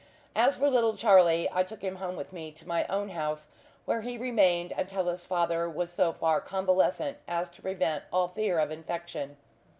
[0.35, 3.49] As for little Charlie, I took him home with me to my own house,
[3.85, 8.57] where he remained until his father was so far convalescent as to prevent all fear
[8.57, 9.37] of infection.